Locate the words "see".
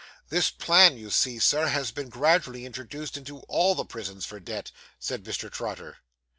1.11-1.37